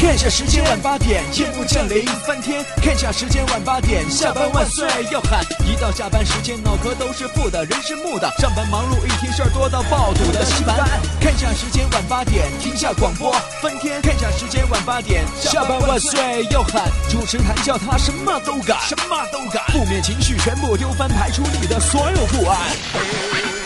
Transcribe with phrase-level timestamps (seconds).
[0.00, 2.64] 看下时间晚八点，夜幕降临翻天。
[2.80, 5.44] 看下时间晚八点，下班万岁要喊。
[5.66, 8.32] 一到下班时间，脑壳都是负的，人是木的。
[8.38, 10.76] 上班忙碌一天，事儿多到爆肚的稀烦。
[11.20, 14.00] 看 下时间晚八点，停下广播翻天。
[14.00, 16.84] 看下时间晚八点，下班万岁要喊。
[17.10, 19.66] 主持谈笑他什么都敢，什么都敢。
[19.72, 22.56] 负面情绪全部丢翻，排除你的所有不安。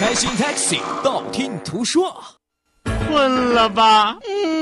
[0.00, 2.10] 开心 taxi，道听途说。
[3.06, 4.16] 困了吧？
[4.26, 4.61] 嗯。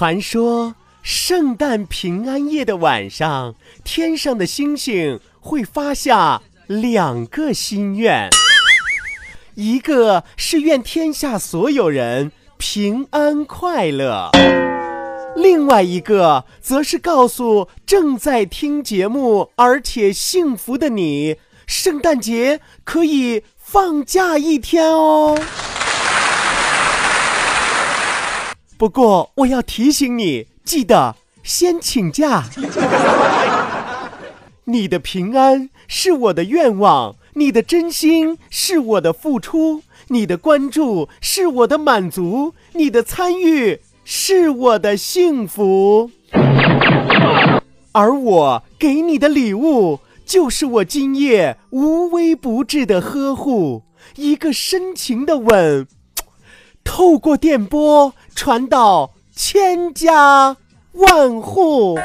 [0.00, 8.30] 传说圣诞平安夜的晚上，天上的星星会发下两个心愿，
[9.56, 14.30] 一个是愿天下所有人平安快乐，
[15.36, 25.38] 另外一个则是告诉正在听节目而且幸福的你，圣诞节可以放假一天哦。
[28.80, 32.44] 不过我要提醒你，记得先请假。
[34.64, 46.10] 你的平安是我的愿望，你的真心是我的付出，你的关注是我的满足，你的参与是我的幸福。
[47.92, 53.82] 而我给你的礼物，就是我今夜无微不至的呵护，
[54.16, 55.86] 一个深情的吻。
[56.84, 60.56] 透过电波传到千家
[60.92, 61.98] 万户。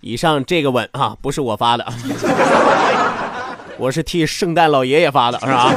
[0.00, 1.86] 以上这个吻啊，不是我发的，
[3.78, 5.72] 我是替圣诞老爷爷发的，是吧？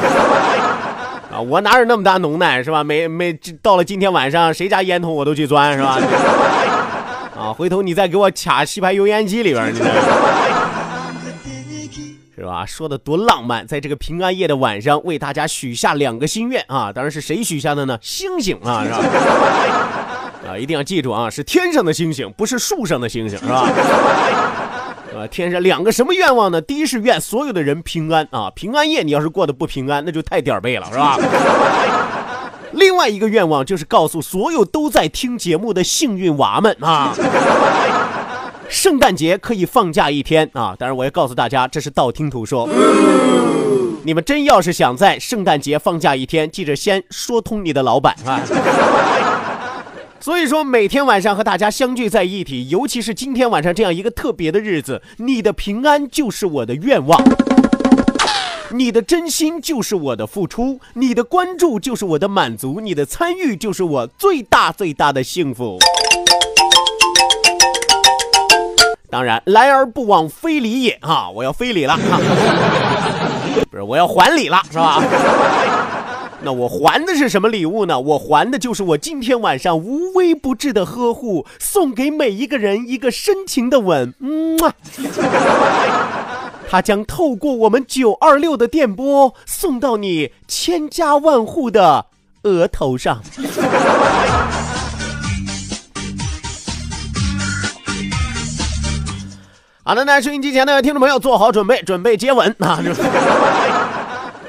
[1.31, 2.83] 啊，我哪有那么大能耐，是吧？
[2.83, 3.31] 每每
[3.61, 5.97] 到了今天晚上，谁家烟筒我都去钻，是吧？
[7.39, 9.79] 啊，回头你再给我卡吸排油烟机里边，你。
[12.37, 12.63] 是吧？
[12.67, 16.93] 说的多浪漫，在这个平安夜的晚上，为大家许下两个心愿啊！
[16.93, 17.97] 当然是谁许下的呢？
[17.99, 18.99] 星星啊，是吧？
[20.53, 23.67] 啊，一定要记住啊，是天上的星星，不是树上的星星，是吧？
[25.17, 26.61] 啊，天上两个什么愿望呢？
[26.61, 31.17] 第一是愿所有的人平安啊，平安夜你要是过得不平安，那就太点儿背了，是吧？
[32.73, 37.15] 另外一个愿望就是告诉所有都在听节目的幸运娃们啊。
[38.69, 40.75] 圣诞节可以放假一天啊！
[40.77, 42.67] 当然，我要告诉大家，这是道听途说。
[44.03, 48.41] 你们真要是想在圣诞节放假一天，记着先说通你的老板啊！
[50.19, 57.21] 所以说，每天晚上和大家相聚在一起，尤其是今天晚上这样一个特别的日子，你的平安就是我的愿望，
[58.71, 65.79] 你的真心就是我的付出，你的关注就是我的满足，你的参与就是我最大最大的幸福。
[69.09, 71.29] 当然，来而不往非礼也啊！
[71.29, 71.97] 我要非礼了，
[73.71, 75.01] 不是我要还礼了，是吧？
[76.41, 77.99] 那我还的是什么礼物呢？
[77.99, 84.73] 我还的就是我今天晚上无微不至的呵护，送给每一个人一个深情的吻，嗯啊！
[86.69, 92.07] 它将透过我们九二六的电波，送到你千家万户的
[92.43, 93.21] 额头上。
[99.87, 102.77] 好的，那收音机前的听众朋友做好准备，准备接吻 啊！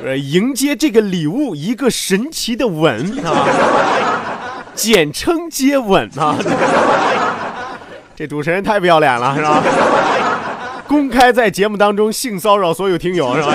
[0.05, 3.47] 呃，迎接这个礼物，一个神奇的吻啊，
[4.75, 6.35] 简称接吻啊！
[8.17, 9.63] 这主持人太不要脸了，是吧？
[10.89, 13.55] 公开在节目当中性骚扰所有听友，是吧？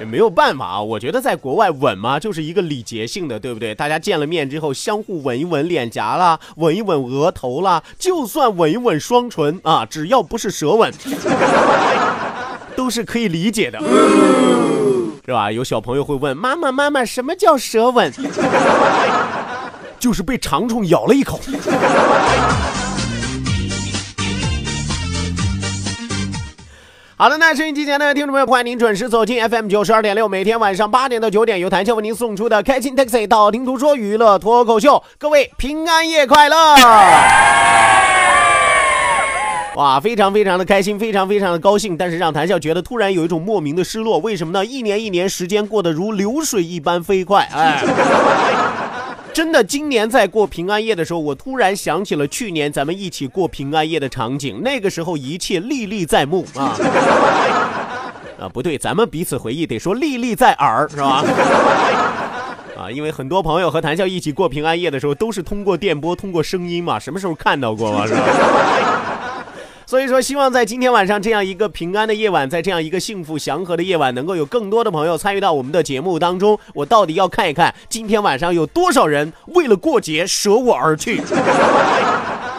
[0.00, 3.74] 也没有办法啊，我觉得在国外吻嘛，就是一个礼节性的，对不对？
[3.74, 10.90] 大家见了面之后，相互吻一吻脸颊啦，吻一吻额头啦，就算吻一吻双唇啊，只要不是舌吻，
[12.74, 13.78] 都是可以理解的，
[15.26, 15.52] 是吧？
[15.52, 18.10] 有小朋友会问妈妈：“妈妈，什么叫舌吻？”
[20.00, 21.38] 就是被长虫咬了一口。
[27.20, 35.04] 好的，那收音机前的听众朋友，欢迎您准时走进 FM 九十二点六，每天晚上八点到九点，由谭笑为您送出的开心 Taxi 道听途说娱乐脱口秀。
[35.18, 36.56] 各位平安夜快乐！
[39.76, 44.16] 哇，非常非常的开心，非常非常的高兴，但是让谭笑觉得突然有一种莫名的失落。
[44.16, 44.64] 为什么呢？
[44.64, 47.82] 一年一年，时间过得如流水一般飞快，哎。
[49.40, 54.60] 真的，今年在过平安夜的时候，我突然想起了去年咱们一起过平安夜的场景。
[54.62, 56.76] 那个时候一切历历在目啊！
[58.38, 61.24] 啊，不对，咱们彼此回忆得说历历在耳，是吧？
[62.76, 68.20] 啊，因为很多朋友和谭笑一起过平安夜的时候，都是通过电波、通过声音嘛，什么时候看到过嘛，是吧？
[69.90, 76.56] 所以说，希望在今天晚上这样一个平安的夜晚，在这样一个幸福祥和的夜晚，能够有更多的朋友参与到我们的节目当中。
[76.74, 81.20] 我到底要看一看今天晚上有多少人为了过节舍我而去。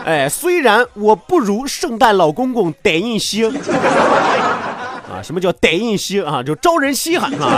[0.04, 6.44] 哎，虽然我不如圣诞老公公得印稀啊，什么叫得印稀啊？
[6.44, 7.58] 就招人稀罕啊。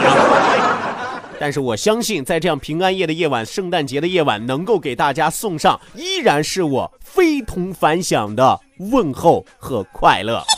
[1.40, 8.62] 但是我相信，在这样平安夜的夜晚，圣诞节的夜晚，能够给大家送上，依然是我非同凡响的
[8.92, 10.44] 问候和快乐。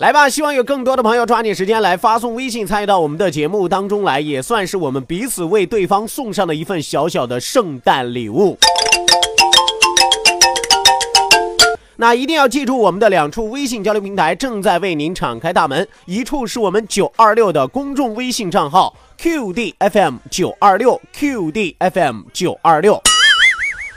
[0.00, 8.58] 来吧，希望有更多的朋友抓紧时间来发送微信参与到我们的节目当中来，也算是我们彼此为对方送上的一份小小的圣诞礼物。
[11.96, 15.86] 那一定要记住，我们的两处微信交流平台正在为您敞开大门。
[16.06, 22.98] 一处是我们九二六的公众微信账号 QDFM 九二六 QDFM 九二六，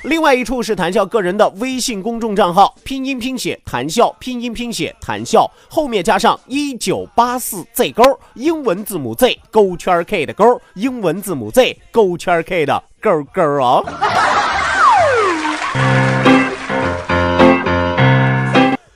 [0.04, 8.04] 另外一处是谈笑个人的微信公众账号，拼音拼写谈笑，拼音拼写谈笑，后面加上一九八四 Z 勾，
[8.34, 13.82] 英文字母 Z 勾圈 K 的勾，英文字母 Z 勾圈 K 的勾勾啊。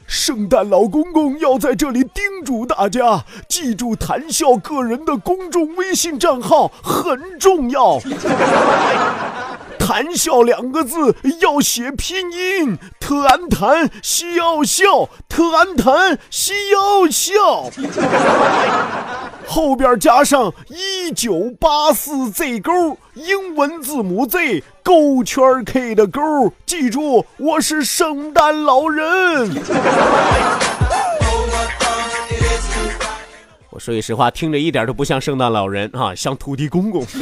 [0.07, 7.97] 圣诞老公公要在这里叮嘱大家，记住谈笑个人的公众微信账号很重要。
[9.87, 17.71] 谈笑两个字要写拼音，特安谈西要笑，特安谈西要笑，
[19.47, 29.49] 后边加上一九八四 Z 勾，英文字母 Z 勾圈 K 的勾，记住我是圣诞老人。
[33.71, 37.05] 我说句实话，听着一点都不像圣诞老人啊，像土地公公。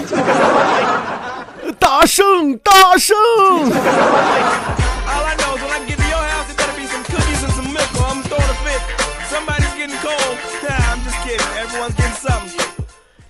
[1.79, 3.15] 大圣，大声！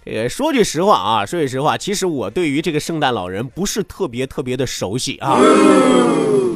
[0.07, 5.37] 呃，说句实话啊，说句实话，其实我对于这个圣诞老人不是特别特别的熟悉啊。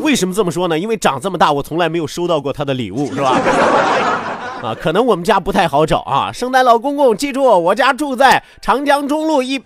[0.01, 0.77] 为什么这么说呢？
[0.77, 3.35] 因为长这么大，我从来没有收到过他的礼物，是吧？
[4.63, 6.31] 啊，可能我们家不太好找啊。
[6.31, 9.59] 圣诞老公公，记住，我家住在长江中路一。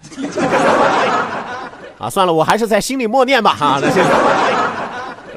[2.04, 3.56] 啊，算了，我还是在心里默念吧。
[3.58, 4.04] 哈，那行。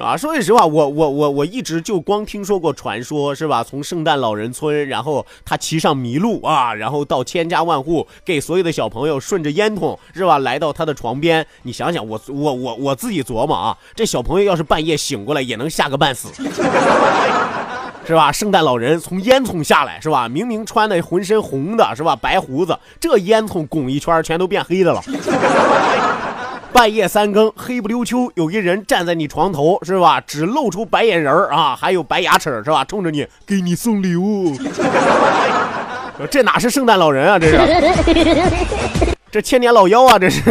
[0.00, 3.62] 啊，说句实话，我我我我一直就光听说过传说，是吧？
[3.62, 10.38] 从圣诞老人村，然后他骑上麋鹿啊，然后到千家万户，给所有的小朋友顺着烟筒，是吧？
[10.38, 16.28] 来到他的床边，你想想，我我我我自己琢磨啊，这小朋友要是半夜醒过来，也能吓个半死，
[18.04, 18.30] 是吧？
[18.30, 20.28] 圣诞老人从烟囱下来，是吧？
[20.28, 22.14] 明明穿的浑身红的，是吧？
[22.14, 25.02] 白胡子，这烟囱拱一圈，全都变黑的了。
[26.72, 30.20] 半夜三更，黑不溜秋，有一人站在你床头，是吧？
[30.20, 32.84] 只露出白眼仁儿啊，还有白牙齿，是吧？
[32.84, 34.56] 冲着你，给你送礼物。
[36.30, 37.38] 这哪是圣诞老人啊？
[37.38, 37.56] 这是，
[39.30, 40.18] 这千年老妖啊！
[40.18, 40.42] 这是。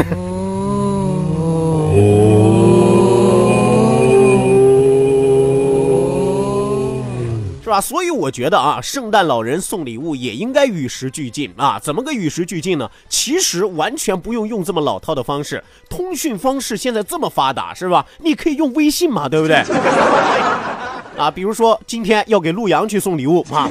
[7.75, 7.81] 吧？
[7.81, 11.77] 所以我觉得啊，圣诞老人送礼物也应该与时俱进啊。
[11.81, 12.89] 怎么个与时俱进呢？
[13.09, 18.05] 其实完全不用用这么老套的方式，通讯方式现在这么发达，是吧？
[18.19, 19.57] 你可以用微信嘛，对不对？
[21.17, 23.69] 啊，比如说今天要给陆阳去送礼物啊，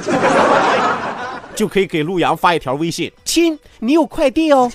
[1.55, 4.71] 就可以给陆阳发一条微信：“亲，你有快递哦。”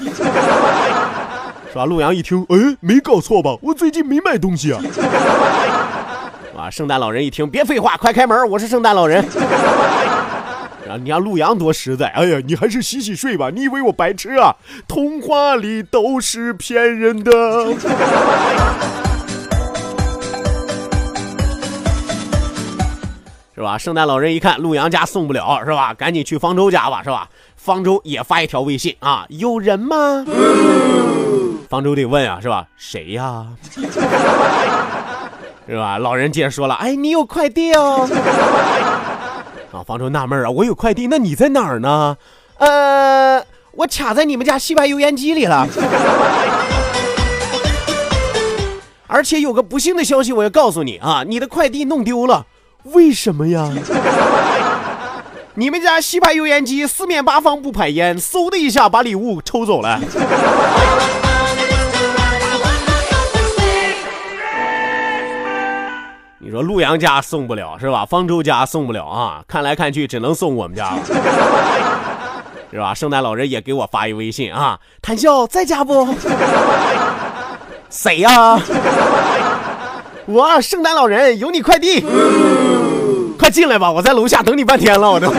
[1.71, 1.85] 是吧？
[1.85, 3.55] 陆阳一听，哎，没搞错吧？
[3.61, 4.81] 我最近没买东西啊。
[6.69, 6.71] 啊！
[6.71, 8.47] 圣诞老人一听，别废话，快开门！
[8.47, 9.25] 我是圣诞老人。
[10.87, 12.09] 啊，你看陆阳多实在。
[12.09, 13.49] 哎呀，你还是洗洗睡吧。
[13.49, 14.55] 你以为我白痴啊？
[14.87, 17.31] 童话里都是骗人的。
[23.55, 23.75] 是吧？
[23.77, 25.93] 圣诞老人一看陆阳家送不了，是吧？
[25.95, 27.27] 赶紧去方舟家吧，是吧？
[27.55, 30.23] 方舟也发一条微信啊，有人吗？
[31.67, 32.67] 方舟得问啊，是吧？
[32.77, 33.47] 谁呀？
[35.69, 35.99] 是吧？
[35.99, 38.09] 老人接着说了：“哎，你有快递哦。
[39.71, 42.17] ”啊，方舟纳闷啊，我有快递，那你在哪儿呢？
[42.57, 45.67] 呃，我卡在你们家西牌油烟机里了。
[49.05, 52.47] 而且有个不幸的消息，我要告诉你啊，你的快递弄丢了，
[52.85, 53.71] 为什么呀？
[55.53, 59.99] 你们家吸排油烟机四面八方不排烟，嗖的一下把礼物抽走了。
[66.49, 68.03] 你说陆阳家送不了是吧？
[68.03, 70.97] 方舟家送不了啊，看来看去只能送我们家了，
[72.73, 72.91] 是吧？
[72.91, 76.07] 圣诞老人也给我发一微信啊，谈笑在家不？
[77.91, 78.59] 谁呀？
[80.25, 82.03] 我圣诞老人有你快递。
[83.37, 85.31] 快进来吧，我在楼下等你半天了，我都。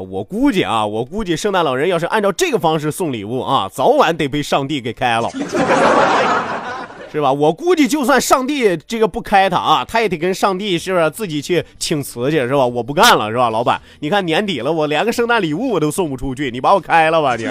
[0.00, 5.28] 我估计啊，我估计圣诞老人要是按照这个方式送礼物啊，早晚得被上帝给开了，
[7.12, 7.32] 是吧？
[7.32, 12.66] 我估计就算上帝这个不开他啊，他也得跟上帝是不是自己去请辞去，是吧？
[12.66, 13.50] 我不干了，是吧？
[13.50, 17.46] 老板，你看年底了，我连个圣诞礼物我都送不出去，你把我开了吧，你。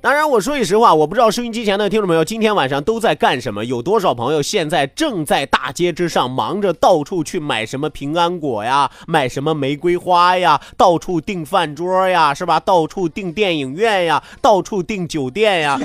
[0.00, 12.60] 当然，我说句实话，我不知道收音机前的听众朋友今天晚上都在干什么，有多少朋友现在正在大街之上忙着到处去买什么平安果呀，买什么玫瑰花呀，到处订饭桌呀，是吧？
[12.60, 15.76] 到处订电影院呀，到处订酒店呀，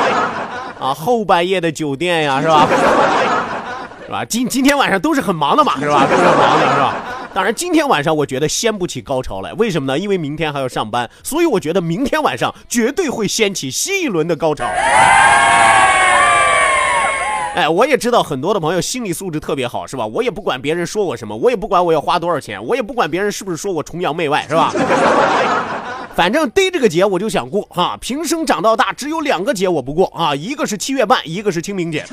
[0.80, 2.66] 啊，后半夜的酒店呀，是吧？
[4.06, 4.24] 是吧？
[4.24, 6.06] 今今天晚上都是很忙的嘛，是吧？
[6.10, 6.94] 都是很忙的，是吧？
[7.34, 9.98] 当然，今天晚上我觉得掀不起高潮来，为什么呢？
[9.98, 14.64] 因为明天还要上班，所以我觉得明天晚上绝对会掀起新一轮的高潮。
[17.56, 20.06] 哎，我也知道很多的朋友心理素质特别好，是吧？
[20.06, 24.72] 我也不管别人说我什么，我也不管我要花多少钱，我也不管别人是不是说我崇洋媚外，是吧？
[26.14, 32.06] 反正逮这个节我就想过哈，平生长到大只有两个节我不过啊，一个是七月半，一个是清明节。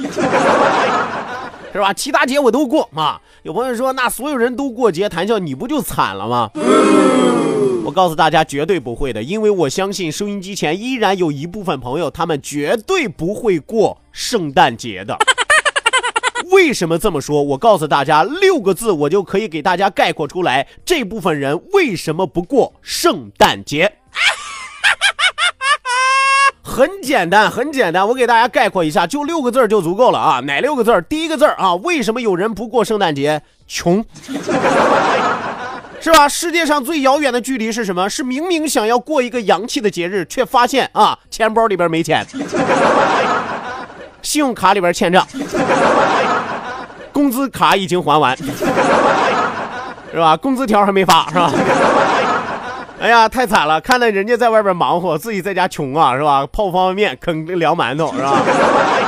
[1.71, 1.93] 是吧？
[1.93, 3.21] 其他节我都过啊。
[3.43, 6.51] 有朋友说，那所有人都过节，谈笑你不就惨了吗？
[7.83, 15.17] 我告诉大家，绝对不会的，因为我相信收音机前依然有一部分朋友，他们绝对不会过圣诞节的。
[16.51, 17.41] 为什么这么说？
[17.41, 24.00] 我告诉大家六个字，我就可以给大家概括出来，这部分人为什么不过圣诞节。
[26.63, 30.39] 很简单，很简单，我给大家概括一下，就六个字儿就足够了啊！
[30.41, 31.01] 哪六个字儿？
[31.01, 33.41] 第一个字儿啊，为什么有人不过圣诞节？
[33.67, 34.05] 穷，
[35.99, 36.27] 是吧？
[36.29, 38.09] 世界上最遥远的距离是什么？
[38.09, 42.25] 是明明想要过一个洋气的节日，却发现啊，钱包里边没钱，
[44.21, 45.25] 信用卡里边欠账，
[47.11, 48.37] 工资卡已经还完，
[50.11, 50.37] 是吧？
[50.37, 51.51] 工资条还没发，是吧？
[53.01, 53.81] 哎呀，太惨了！
[53.81, 56.45] 看到人家在外边忙活，自己在家穷啊，是吧？
[56.45, 58.39] 泡方便面，啃凉馒头，是吧？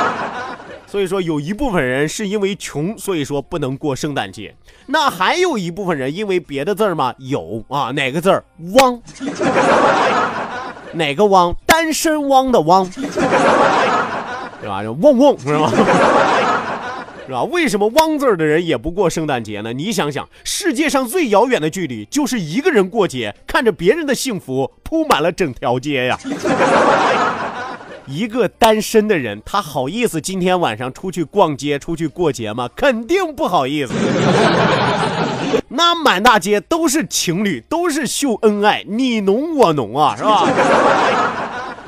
[0.88, 4.56] 所以说，有一部分人是因为穷，所以说不能过圣诞节。
[4.88, 7.14] 那还有一部分人因为别的字儿吗？
[7.20, 8.44] 有啊，哪个字儿？
[8.74, 9.00] 汪？
[10.94, 11.56] 哪个汪？
[11.68, 14.82] 单身汪的汪，对吧？
[14.82, 15.72] 就汪汪，是吧？
[17.25, 17.44] 是吧？
[17.44, 19.74] 为什么汪字儿的人也不过圣诞节呢？
[19.74, 26.20] 你想想，世界上最遥远的距离就是一个人过节，看着别人的幸福铺满了整条街呀。
[28.06, 32.70] 一个单身的人，他好意思今天晚上出去逛街、出去过节吗？
[32.75, 33.94] 肯定不好意思。
[35.70, 40.46] 那满大街都是情侣，都是秀恩爱，你侬我侬啊，是吧？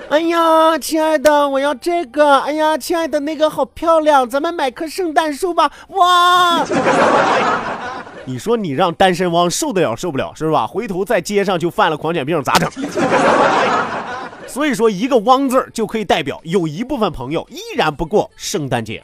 [0.09, 2.39] 哎呀，亲爱的，我要这个。
[2.39, 5.71] 哎呀，亲爱的，那个好漂亮，咱们买棵圣诞树吧。
[5.89, 6.63] 哇！
[8.25, 10.65] 你说你让单身汪受得了受不了是吧？
[10.65, 12.69] 回头在街上就犯了狂犬病咋整？
[14.47, 19.01] 所以说，一个汪字就可以代表有一部分朋友依然不过圣诞节。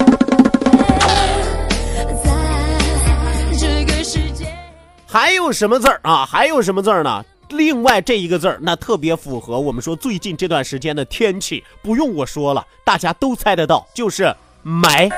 [5.08, 6.25] 还有什么字儿啊？
[6.25, 7.25] 还有什么字儿呢？
[7.51, 15.12] 另外这一个字儿，那特别符合我们说最近这段时间的天气，不用我说了，大家都猜得到，就是霾。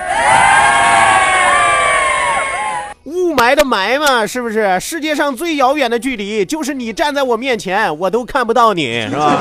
[3.05, 4.79] 雾霾的霾嘛，是不是？
[4.79, 9.37] 世界上最遥远的距离，就是你站在我面前，我都看不到你，是吧？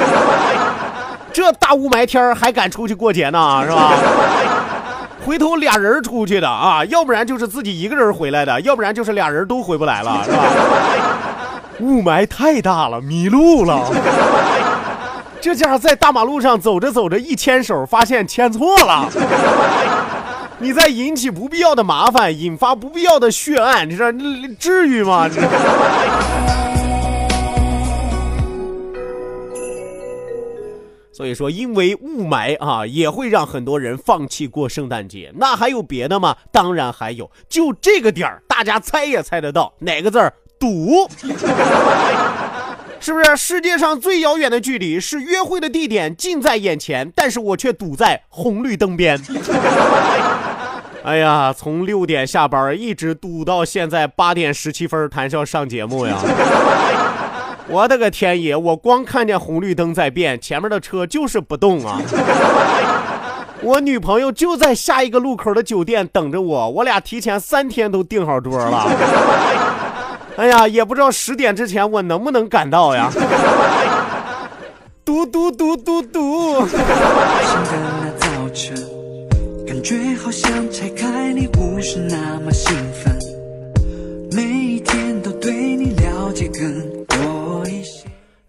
[1.32, 3.92] 这大雾霾天还敢出去过节呢，是吧？
[5.24, 10.38] 回头俩人出去的啊，要不然就是自己一个人回来的，要不然就是俩人都回不来了，是吧？
[11.82, 13.90] 雾霾太大了，迷路了。
[15.42, 19.10] 这家伙在大马路上走着走着，一牵手发现牵错了。
[20.60, 24.12] 你在引起不必要的麻烦，引发不必要的血案，你说
[24.60, 25.28] 至于吗？
[31.12, 35.32] 所以说，因为雾霾啊，也会让很多人放弃过圣诞节。
[35.34, 36.36] 那还有别的吗？
[36.52, 40.32] 当然还有，就这个点儿，大家猜也猜得到哪个字儿？
[40.62, 41.10] 堵，
[43.00, 43.36] 是不是？
[43.36, 49.20] 世界上最遥远的距离是约会的地点近在眼前，但是我却堵在红绿灯边。
[51.02, 56.14] 哎呀，从六点下班一直堵到现在八点十七分，谈笑上节目呀。
[57.66, 58.56] 我的个天爷！
[58.56, 62.00] 我光看见红绿灯在变，前面的车就是不动啊！
[63.62, 69.71] 我女朋友就在下一个路口的酒店等着我，我俩提前三天都订好桌了。
[70.36, 73.10] 哎呀，也不知道十点之前我能不能赶到呀！
[75.04, 76.66] 嘟嘟嘟嘟嘟。
[79.66, 82.72] 感觉好像拆开你不是那么兴
[83.02, 83.18] 奋，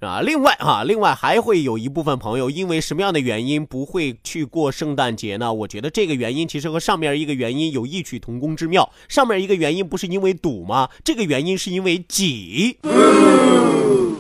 [0.05, 5.53] 啊，另外啊，另外还会有一部分朋友因为什么样的原因不会去过圣诞节呢？
[5.53, 8.89] 我觉得这个原因其实和上面一个原因有异曲同工之妙。
[9.07, 10.89] 上面一个原因不是因为堵吗？
[11.03, 12.77] 这个原因是因为挤，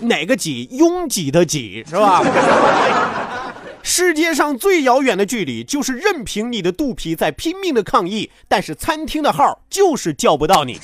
[0.01, 0.67] 哪个挤？
[0.71, 2.23] 拥挤的挤，是吧？
[3.85, 10.79] 世界上最遥远的距离，就是任凭你的肚皮在拼命的抗议，但是餐厅的号就是叫不到你。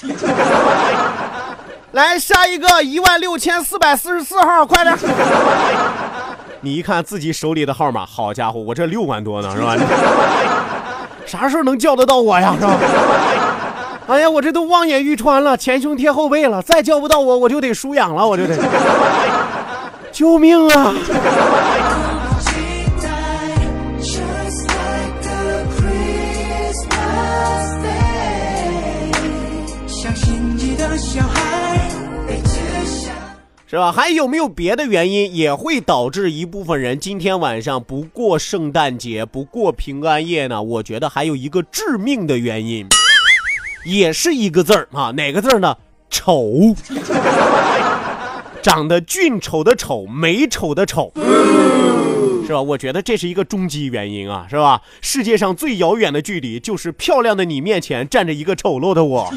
[1.92, 4.96] 来下一个一万六千四百四十四号，快点！
[6.62, 9.76] 你一看自己手里的号码，好家伙，我这六万多呢，是吧？
[11.26, 12.78] 啥时候能叫得到我呀，是吧？
[14.08, 18.56] 哎呀，我这都望眼欲穿了，前胸贴后背了，再叫不到我，我就得输氧了，我就得，
[20.12, 20.94] 救命啊！
[33.70, 33.92] 是吧？
[33.92, 40.64] 还有没有别的原因也会导致一部分人今天晚上不过圣诞节、不过平安夜呢？
[40.64, 42.88] 我觉得还有一个致命的原因，
[43.86, 45.78] 也是一个字儿啊，哪个字儿呢？
[46.10, 46.76] 丑，
[48.64, 51.14] 长得俊丑的丑，美丑的丑，
[52.48, 52.60] 是吧？
[52.60, 54.82] 我觉得这是一个终极原因啊，是吧？
[55.00, 59.32] 世界上最遥远的距离，就是漂亮的你面前站着一个丑陋的我。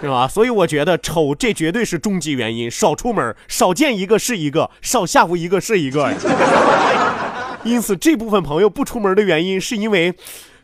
[0.00, 0.28] 是吧？
[0.28, 6.16] 所以我觉得丑这绝对是终极原因，少出门，少见一个是一个，少吓唬一个是一个呀。
[7.64, 10.14] 因此，这部分朋友不出门的原因是因为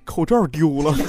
[0.05, 0.95] 口罩丢了。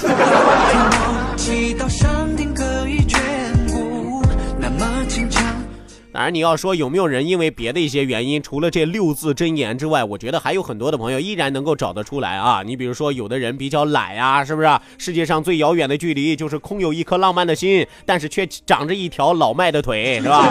[6.14, 12.62] 当然，你要说有没有人因为别的一些原因，除了这六字真言之外，我觉得还有很多的朋友依然能够找得出来啊。
[12.64, 14.70] 你比如说，有的人比较懒呀，是不是？
[15.00, 20.48] 世界上最遥远的距离就是空有一颗浪漫的心，但是却长着一条老迈的腿，是吧？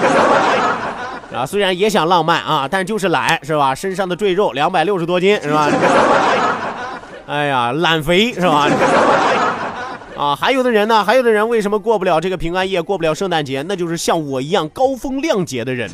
[1.33, 3.72] 啊，虽然也想浪漫啊，但就是懒，是吧？
[3.72, 5.70] 身上的赘肉两百六十多斤，是吧？
[7.29, 8.68] 哎呀，懒肥，是吧？
[10.23, 13.65] 啊，还有的人呢，还有的人为什么过不了这个平安夜，过不了圣诞节？
[13.67, 15.91] 那就是像我一样高风亮节的人。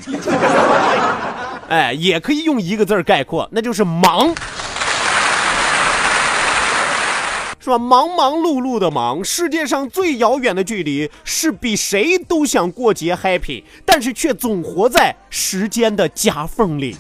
[1.71, 4.35] 哎，也可以用一个字概括，那就是忙，
[7.59, 7.79] 是吧？
[7.79, 9.25] 忙忙碌碌的忙。
[9.25, 16.95] 世界上最遥远的距离，是比谁都想过节 happy，但是却总活在时间的夹缝里。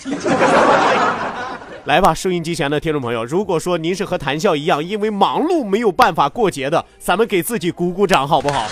[1.88, 8.66] 来吧，收音机前的听众朋友，如果说您是和谈笑一样，因为忙碌没有办法过节的，咱们给自己鼓鼓掌，好不好？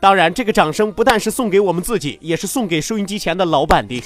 [0.00, 4.02] 当然，这个掌声不但是送给我们自己，也是送给收音机前的老板的。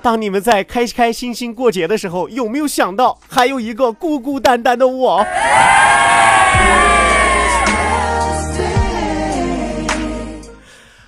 [0.00, 5.26] 当你们在开开心心过节的时候，有没有想到还有一个孤孤单单的我？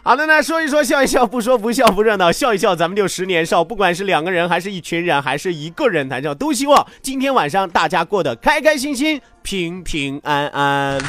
[0.04, 3.62] 好的，那说一说，笑一笑，不说不笑不热闹，笑一笑，咱们就十年少。
[3.62, 11.00] 不管是两个人，还是一群人，还是一个人谈笑，都希望今天晚上大家过得开开心心、平平安安。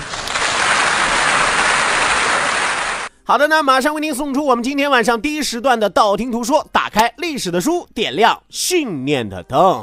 [3.23, 9.81] 好的，那马上为您送出我们今天晚上第一时段的道听途说，打开历史的书，点亮信念的灯。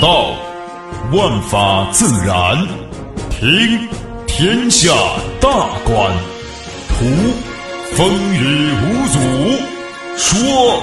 [0.00, 0.32] 道，
[1.12, 2.56] 万法自然；
[3.28, 3.86] 听，
[4.26, 4.94] 天下
[5.42, 6.10] 大观；
[6.88, 7.53] 图。
[7.96, 9.18] 风雨无阻，
[10.16, 10.82] 说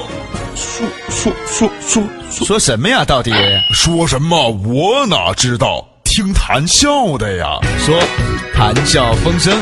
[0.55, 3.03] 说说说说说什么呀？
[3.03, 3.33] 到底
[3.73, 4.49] 说什么？
[4.49, 5.85] 我哪知道？
[6.05, 7.59] 听谈笑的呀。
[7.79, 8.01] 说
[8.53, 9.53] 谈笑风生，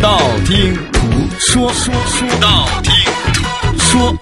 [0.00, 1.00] 道听途
[1.38, 2.92] 说，说说道听
[3.34, 4.16] 途说。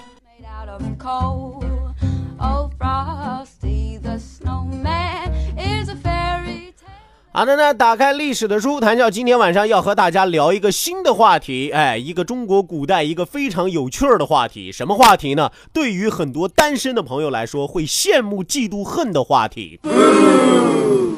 [7.35, 14.71] 好的呢，打开历史的书，谈笑今天晚上要和大家聊一个新的话题，哎，一个中国古代一个非常有趣儿的话题。
[14.71, 15.49] 什么话题呢？
[15.73, 19.79] 对于很多单身的朋友来说，会羡慕、嫉妒、恨的话题。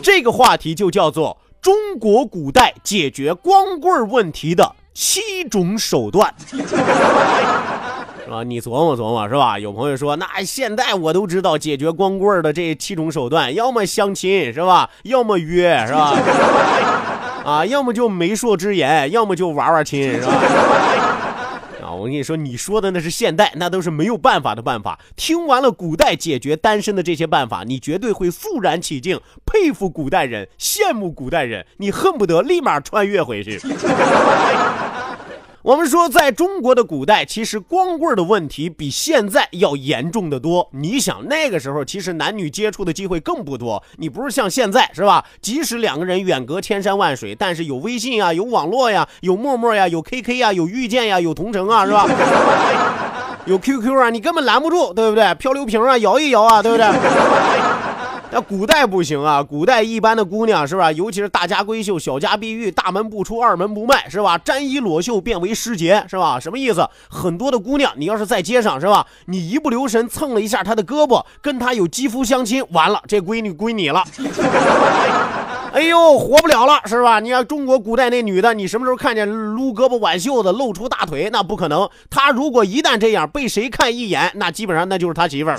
[0.01, 6.33] 这个话题就叫做中国古代解决光棍问题的七种手段。
[8.35, 8.43] 啊？
[8.43, 9.57] 你琢磨琢磨，是吧？
[9.57, 14.89] 有朋友说，那现在我都知道解决光棍的这七种手段，要么相亲，是吧？
[15.03, 16.13] 要么约，是吧？
[17.45, 20.33] 啊，要么就媒妁之言，要么就玩玩亲，是吧？
[21.85, 24.99] 啊，我跟你说，你说的那是现代，那都是没有办法的办法。
[25.15, 33.61] 听完了古代解决单身的这些办法，你绝对会肃然起敬，佩服古代人，羡慕古代人，你恨不得立马穿越回去。
[35.65, 40.69] 我们说，在中国的古代，其实光棍的问题比现在要严重的多。
[40.71, 43.81] 你想，那个时候其实男女接触的机会更不多。
[43.97, 45.25] 你不是像现在是吧？
[45.41, 52.07] 即使两个人远隔千山万水，但是有微信啊，有网络呀，有陌陌呀，有 KK 呀，有遇见呀，有同城啊，是吧？
[53.45, 55.33] 有 QQ 啊，你根本拦不住，对不对？
[55.33, 56.85] 漂流瓶啊，摇一摇啊，对不对？
[58.35, 60.91] 那古代不行啊，古代一般的姑娘是吧？
[60.91, 64.37] 尤其是大家闺秀，小家碧玉，大门不出，二门不迈，是吧？
[64.37, 66.37] 沾衣裸袖变为失节，是吧？
[66.37, 66.85] 什么意思？
[67.09, 69.07] 很多的姑娘，你要是在街上是吧？
[69.27, 74.03] 你一不留神蹭了一下她的胳膊，跟她有肌肤相亲，完了，这闺女归你了。
[75.71, 77.21] 哎呦，活不了了，是吧？
[77.21, 81.29] 你看中国古代那女的，你什么时候看见撸胳膊挽袖子露出大腿？
[81.31, 81.89] 那不可能。
[82.09, 85.57] 她如果一旦这样被谁看一眼，那基本上那就是他媳妇了。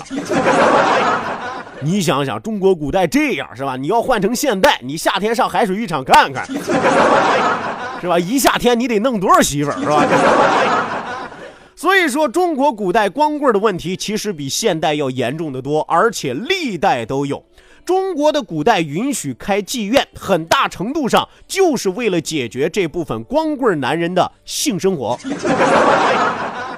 [1.82, 3.76] 你想想，中国古代这样是吧？
[3.76, 6.44] 你要换成现代，你夏天上海水浴场看看，
[8.00, 8.18] 是吧？
[8.18, 10.04] 一夏天你得弄多少媳妇儿，是吧？
[11.76, 17.44] 所以说，中国古代光棍的问题其实比现代要严重的多，而且历代都有。
[17.84, 25.16] 中国的古代允许开妓院，很大程度上就是为了解决这部分光棍男人的性生活。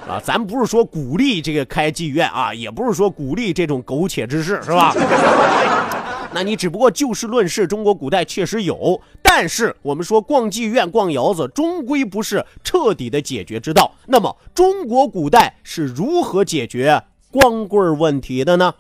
[0.09, 4.95] 啊，咱不是说鼓励这个开妓院啊，也不是说鼓励这种苟且之事，是吧？
[6.33, 13.93] 那你只不过就事论事，中国古代确实有，但是我们说逛妓院、逛窑子，终归不是彻底的解决之道。
[14.07, 18.73] 那么，中国古代是如何解决光棍问题的呢？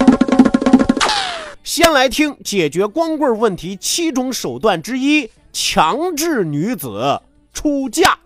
[1.62, 7.20] 先来听解决光棍问题七种手段之一：强制女子
[7.52, 8.18] 出嫁。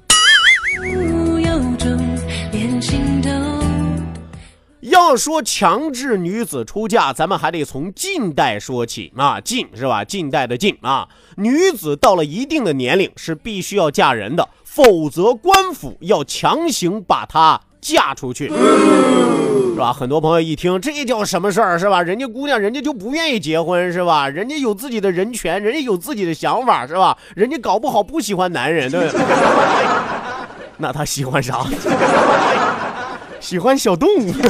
[4.80, 10.04] 要说强制女子出嫁，咱们还得从近代说起啊，近是吧？
[10.04, 19.92] 近代的近啊，女子到了一定的年龄是必须要嫁人的，否则官府要强行把她嫁出去，是吧？
[19.92, 22.02] 很多朋友一听，这叫什么事儿是吧？
[22.02, 24.28] 人家姑娘，人家就不愿意结婚是吧？
[24.28, 27.16] 人家有自己的人权，人家有自己的想法是吧？
[27.34, 29.22] 人家搞不好不喜欢男人，对不对？
[30.82, 31.64] 那他喜欢啥？
[33.40, 34.32] 喜欢小动物，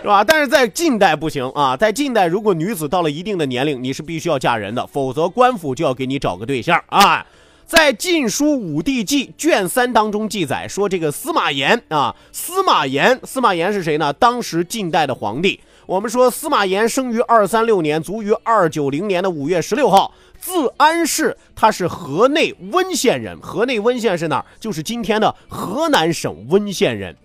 [0.00, 0.24] 是吧？
[0.24, 7.26] 但是在近代不行啊，在近代，如果女子到了一定的年龄，你是必须要嫁人的，否则官府就要给你找个对象啊。
[7.66, 14.12] 在《晋书·武帝纪》卷三当中记载说，这个司马炎啊，司马炎，司马炎是谁呢？
[14.14, 15.60] 当时晋代的皇帝。
[15.84, 23.38] 我们说司马炎生于二三六年，卒于二九零年的五月十六号，字安世，他是河内温县人。
[23.40, 24.44] 河内温县是哪儿？
[24.60, 27.16] 就是今天的河南省温县人。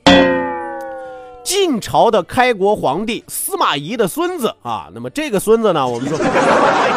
[1.44, 6.18] 晋朝的开国皇帝司马懿的孙子啊，那么这个孙子呢，我们说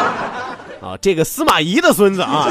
[0.81, 2.47] 啊，这个司马懿的孙子啊，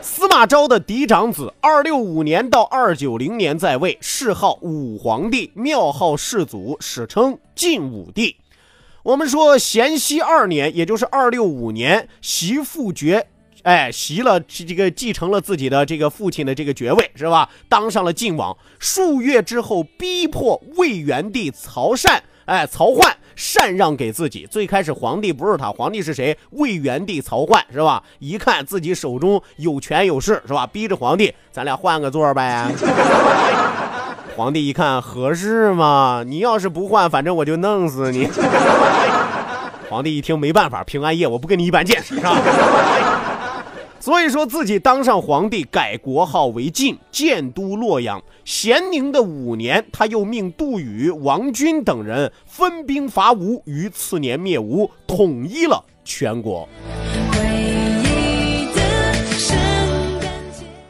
[0.00, 8.34] 司马昭的嫡长子，二六五年到二九零年在位，谥号武皇帝，庙号世祖，史称晋武帝。
[9.08, 13.26] 我们说咸熙二年，也就是二六五年，袭父爵。
[13.62, 17.48] 哎，袭了这个继承了自己的这个父亲的这个爵位是吧？
[17.70, 18.54] 当上了晋王。
[18.78, 23.00] 数月之后，逼迫魏元帝曹善，哎，曹奂
[23.34, 24.46] 禅让给自己。
[24.50, 26.36] 最开始皇帝不是他，皇帝是谁？
[26.50, 28.02] 魏元帝曹奂是吧？
[28.18, 30.66] 一看自己手中有权有势是吧？
[30.66, 32.70] 逼着皇帝，咱俩换个座呗。
[34.38, 36.22] 皇帝一看合适吗？
[36.24, 38.28] 你要是不换，反正我就弄死你。
[39.90, 42.40] 皇帝一听没办法，平安夜我不跟你一般见识是吧？
[43.98, 48.22] 所以说自己当上皇帝，改国号为晋，建都洛阳。
[48.44, 56.68] 咸宁的五年，他又命杜宇、王军等人分兵伐吴，于次年灭吴，统一了全国。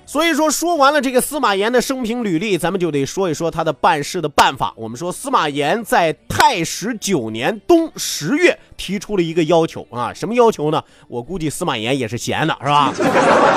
[0.09, 4.73] 所以说，说完了这个司马炎的生平履历，咱们就得说一说他的办事的办法。
[4.75, 10.83] 我们说，司马炎在太史九年冬十月提出了一个要求啊，什么要求呢？
[11.09, 12.91] 我估计司马炎也是闲的，是吧？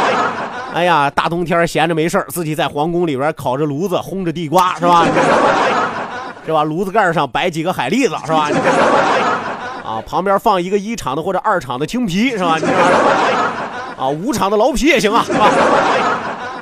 [0.75, 5.07] 哎呀，大冬天闲着没事自己在皇宫里边烤着炉子，烘着地瓜，是吧？
[6.45, 6.63] 是吧？
[6.63, 8.49] 炉子盖上摆几个海蛎子，是吧？
[9.87, 12.59] 啊，旁边放一个一厂的或者二厂的青皮，是吧？
[13.97, 15.49] 啊，五厂的老皮也行啊，是吧？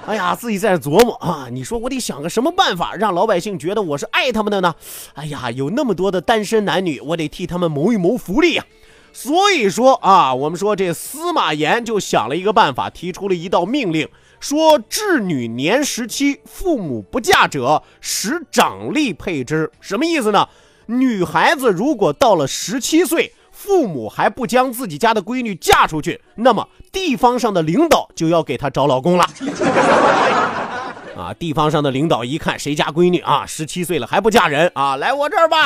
[0.10, 4.74] 哎呀，自己在琢磨啊，你说我得想个什么办法让老百姓觉得我是爱他们的呢？
[5.14, 8.66] 哎呀，有那么多的单身男女，我得替他们谋一谋福利呀。
[9.14, 19.72] 所以说啊，我们说这司马炎就想了一个办法，提出了一道命令，说稚女年十七，父母不嫁者，使长吏配之。
[19.80, 20.50] 什么意思呢？
[20.88, 29.26] 女孩子如果到了十七岁，父母还不将自己家的闺女嫁出去，那么地方上的领导就要给她找老公了。
[31.18, 35.66] 啊，地方上的领导一看谁家闺女啊，十七岁了还不嫁人啊，来我这儿吧，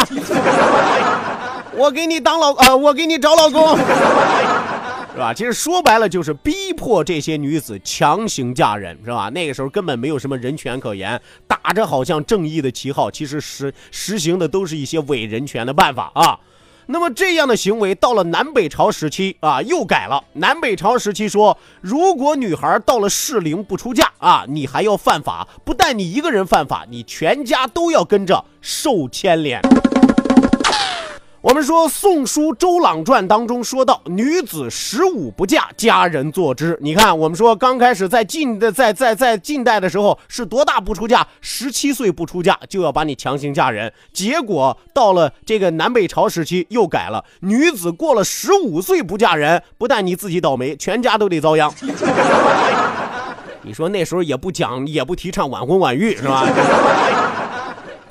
[1.78, 3.78] 我给你当老啊，我给你找老公，
[5.14, 5.32] 是吧？
[5.32, 9.30] 其实说白了就是逼迫这些女子强行嫁人，是吧？
[9.30, 16.40] 那个时候根本没有什么人权可言，打着好像正义的旗号，其实实实行的都是一些伪人权的办法啊。
[16.88, 20.24] 那么这样的行为到了南北朝时期啊，又改了。
[20.34, 25.48] 南北朝时期说，如果女孩到了适龄不出嫁啊，你还要犯法。
[25.64, 29.62] 不但你一个人犯法，你全家都要跟着受牵连。
[31.44, 36.78] 我们说《宋书·周朗传》当中说到，女子十五不嫁，家人坐之。
[36.80, 41.28] 你看，我们说刚开始在近的在在在近代的时候是多大不出嫁？
[41.42, 43.92] 十七岁不出嫁就要把你强行嫁人。
[44.14, 51.70] 结果到了这个南北朝时期又改了，女子过了十五岁不嫁人，不但你自己倒霉，全家都得遭殃。
[53.64, 56.48] 你说那时候也不讲，也不提倡晚婚晚育，是吧？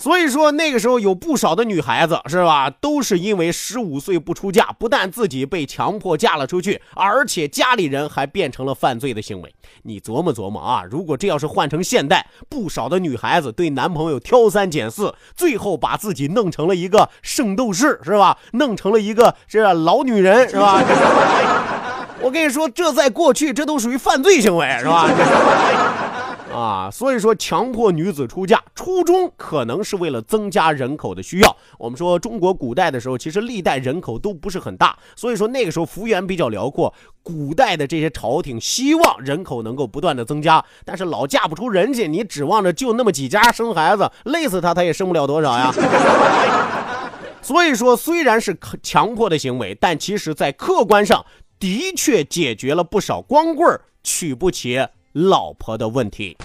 [0.02, 9.54] 所以说那个时候有不少的女孩子是吧，都是因为十五岁不出嫁，不但自己被强迫嫁了出去，而且家里人还变成了犯罪的行为。
[9.84, 18.36] 你琢磨琢磨啊，如果这要是换成现代，不少的女孩子对男朋友挑三拣四，最后把自己弄成了一个圣斗士是吧？
[18.54, 20.82] 弄成了一个这老女人是吧？
[22.20, 25.08] 我跟你说，这在过去这都属于犯罪行为是吧？
[26.52, 31.56] 啊，所以说强迫女子出嫁，初衷可能是为了增加人口的需要。
[31.78, 36.92] 我们说中国古代的时候，其实历代人口都不是很大，所以说那个时候幅员比较辽阔。
[37.22, 45.72] 古代的这些朝廷希望人口能够不断的增加，但是老嫁不出人去，你指望着就那么几家生孩子，累死他他也生不了多少呀。
[47.40, 51.24] 所以说，虽然是强迫的行为，但其实在客观上
[51.58, 54.86] 的确解决了不少光棍娶不起。
[55.12, 56.36] 老婆的问题。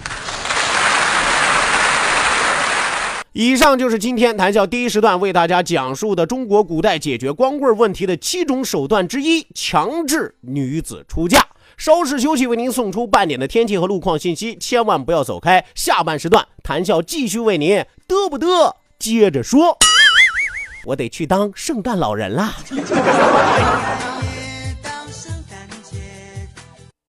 [3.32, 11.46] 以上就是今天谈笑第一时段为大家讲述的中国古代解决光棍问题的七种手段之一——强制女子出嫁。
[11.76, 15.64] 稍事休息，为您送出半点的天气和路况信息，千万不要走开。
[15.76, 19.78] 下半时段，谈笑继续为您嘚不嘚接着说。
[20.86, 22.56] 我得去当圣诞老人啦。